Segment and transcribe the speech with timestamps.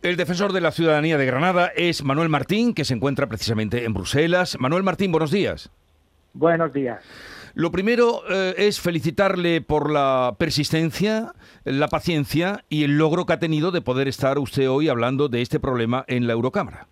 [0.00, 3.94] El defensor de la ciudadanía de Granada es Manuel Martín, que se encuentra precisamente en
[3.94, 4.56] Bruselas.
[4.60, 5.70] Manuel Martín, buenos días.
[6.34, 7.02] Buenos días.
[7.54, 11.32] Lo primero eh, es felicitarle por la persistencia,
[11.64, 15.42] la paciencia y el logro que ha tenido de poder estar usted hoy hablando de
[15.42, 16.86] este problema en la Eurocámara.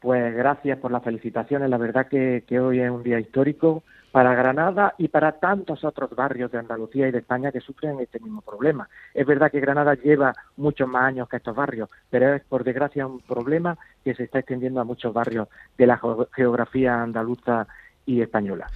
[0.00, 1.70] Pues gracias por las felicitaciones.
[1.70, 3.82] La verdad que, hoy es un día histórico
[4.12, 8.20] para Granada y para tantos otros barrios de Andalucía y de España que sufren este
[8.20, 8.88] mismo problema.
[9.12, 13.06] Es verdad que Granada lleva muchos más años que estos barrios, pero es por desgracia
[13.06, 16.00] un problema que se está extendiendo a muchos barrios de la
[16.34, 17.66] geografía andaluza
[18.06, 18.68] y española.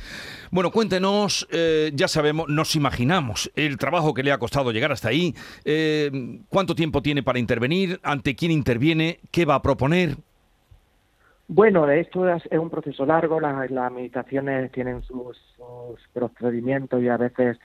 [0.51, 5.09] Bueno, cuéntenos, eh, ya sabemos, nos imaginamos el trabajo que le ha costado llegar hasta
[5.09, 6.11] ahí, eh,
[6.49, 10.17] cuánto tiempo tiene para intervenir, ante quién interviene, qué va a proponer.
[11.53, 15.37] Bueno, esto es, un proceso largo, las, administraciones tienen sus,
[16.13, 17.59] procedimientos y a veces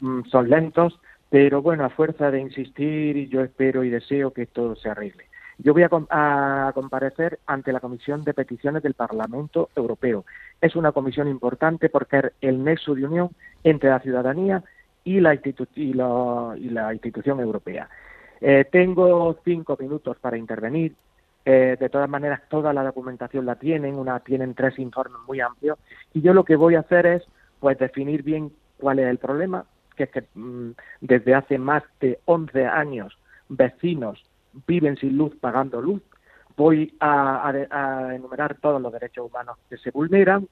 [0.00, 1.00] mm, son lentos,
[1.30, 5.24] pero bueno, a fuerza de insistir, yo espero y deseo que esto se arregle.
[5.56, 10.26] Yo voy a, comparecer ante la Comisión de Peticiones del Parlamento Europeo.
[10.60, 13.30] Es una comisión importante porque es el nexo de unión
[13.64, 14.62] entre la ciudadanía
[15.04, 15.32] y la,
[15.74, 17.88] y la, institución europea.
[18.42, 20.94] Eh, tengo cinco minutos para intervenir.
[21.44, 25.78] Eh, de todas maneras, toda la documentación la tienen, una, tienen tres informes muy amplios,
[26.14, 27.24] y yo lo que voy a hacer es
[27.58, 29.64] pues definir bien cuál es el problema,
[29.96, 30.70] que es que mm,
[31.00, 34.24] desde hace más de 11 años vecinos
[34.66, 36.02] viven sin luz pagando luz.
[36.56, 40.46] Voy a, a enumerar todos los derechos humanos que se vulneran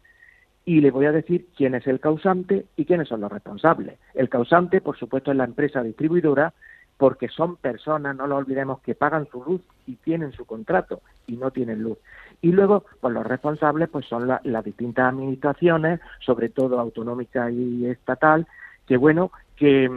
[0.64, 3.98] y le voy a decir quién es el causante y quiénes son los responsables.
[4.14, 6.52] El causante, por supuesto, es la empresa distribuidora
[7.00, 11.38] porque son personas, no lo olvidemos, que pagan su luz y tienen su contrato y
[11.38, 11.96] no tienen luz.
[12.42, 18.46] Y luego, pues los responsables pues son las distintas administraciones, sobre todo autonómica y estatal,
[18.86, 19.90] que bueno, que,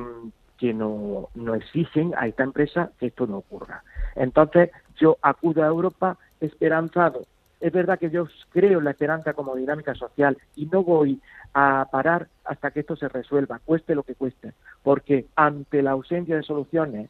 [0.57, 3.83] que no, no exigen a esta empresa que esto no ocurra.
[4.15, 7.25] Entonces, yo acudo a Europa esperanzado
[7.63, 11.21] es verdad que yo creo en la esperanza como dinámica social y no voy
[11.53, 14.51] a parar hasta que esto se resuelva, cueste lo que cueste,
[14.83, 17.09] porque ante la ausencia de soluciones,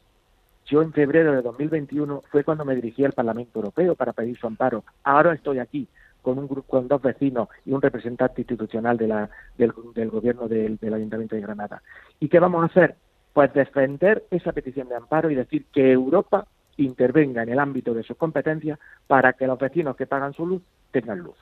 [0.67, 4.45] yo en febrero de 2021 fue cuando me dirigí al Parlamento Europeo para pedir su
[4.45, 4.83] amparo.
[5.03, 5.87] Ahora estoy aquí
[6.21, 10.77] con un grupo, con dos vecinos y un representante institucional de la, del, gobierno del,
[10.77, 11.81] del Ayuntamiento de Granada.
[12.19, 12.95] ¿Y qué vamos a hacer?
[13.33, 16.45] Pues defender esa petición de amparo y decir que Europa
[16.77, 20.61] intervenga en el ámbito de sus competencias para que los vecinos que pagan su luz
[20.91, 21.37] tengan luz.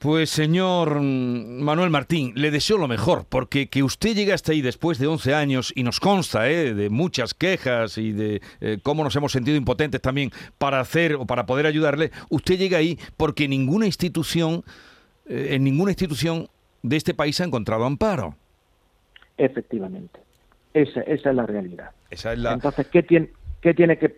[0.00, 4.98] Pues señor Manuel Martín, le deseo lo mejor, porque que usted llegue hasta ahí después
[4.98, 6.72] de 11 años y nos consta ¿eh?
[6.72, 11.26] de muchas quejas y de eh, cómo nos hemos sentido impotentes también para hacer o
[11.26, 14.64] para poder ayudarle, usted llega ahí porque ninguna institución,
[15.26, 16.48] eh, en ninguna institución
[16.82, 18.36] de este país ha encontrado amparo.
[19.36, 20.18] Efectivamente,
[20.72, 21.90] esa, esa es la realidad.
[22.08, 22.54] Esa es la...
[22.54, 23.28] Entonces, ¿qué tiene,
[23.60, 24.08] ¿Qué tiene que,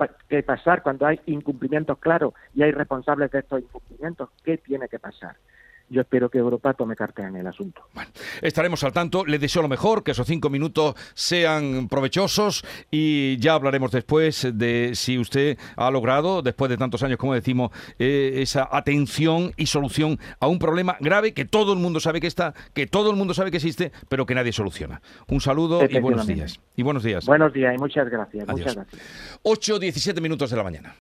[0.43, 4.31] pasar cuando hay incumplimientos claros y hay responsables de estos incumplimientos?
[4.45, 5.37] ¿Qué tiene que pasar?
[5.93, 7.83] Yo espero que Europa tome carta en el asunto.
[7.93, 8.11] Bueno,
[8.41, 9.25] estaremos al tanto.
[9.27, 14.93] Le deseo lo mejor, que esos cinco minutos sean provechosos y ya hablaremos después de
[14.95, 20.19] si usted ha logrado, después de tantos años, como decimos, eh, esa atención y solución
[20.41, 23.35] a un problema grave que todo el mundo sabe que está, que todo el mundo
[23.35, 25.03] sabe que existe, pero que nadie soluciona.
[25.29, 26.59] Un saludo y buenos días.
[26.75, 27.27] Y buenos días.
[27.27, 28.49] Buenos días y muchas gracias.
[28.49, 29.03] Muchas gracias.
[29.43, 30.95] 8, 17 minutos de la mañana.